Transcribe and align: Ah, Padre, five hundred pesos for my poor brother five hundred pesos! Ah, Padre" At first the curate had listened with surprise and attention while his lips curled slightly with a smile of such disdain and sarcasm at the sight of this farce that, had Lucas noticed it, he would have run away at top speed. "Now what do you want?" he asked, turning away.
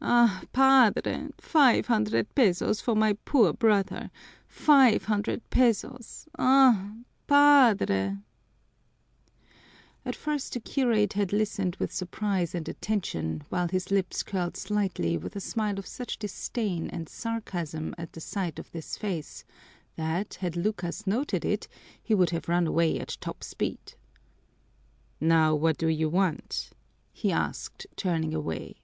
Ah, 0.00 0.42
Padre, 0.52 1.30
five 1.38 1.88
hundred 1.88 2.32
pesos 2.36 2.80
for 2.80 2.94
my 2.94 3.14
poor 3.24 3.52
brother 3.52 4.12
five 4.46 5.06
hundred 5.06 5.42
pesos! 5.50 6.28
Ah, 6.38 6.92
Padre" 7.26 8.18
At 10.06 10.14
first 10.14 10.52
the 10.52 10.60
curate 10.60 11.14
had 11.14 11.32
listened 11.32 11.74
with 11.80 11.90
surprise 11.92 12.54
and 12.54 12.68
attention 12.68 13.42
while 13.48 13.66
his 13.66 13.90
lips 13.90 14.22
curled 14.22 14.56
slightly 14.56 15.18
with 15.18 15.34
a 15.34 15.40
smile 15.40 15.76
of 15.76 15.88
such 15.88 16.20
disdain 16.20 16.88
and 16.90 17.08
sarcasm 17.08 17.92
at 17.98 18.12
the 18.12 18.20
sight 18.20 18.60
of 18.60 18.70
this 18.70 18.96
farce 18.96 19.42
that, 19.96 20.34
had 20.34 20.54
Lucas 20.54 21.04
noticed 21.04 21.44
it, 21.44 21.66
he 22.00 22.14
would 22.14 22.30
have 22.30 22.48
run 22.48 22.68
away 22.68 22.96
at 23.00 23.16
top 23.20 23.42
speed. 23.42 23.94
"Now 25.20 25.52
what 25.56 25.78
do 25.78 25.88
you 25.88 26.08
want?" 26.08 26.70
he 27.12 27.32
asked, 27.32 27.88
turning 27.96 28.32
away. 28.32 28.76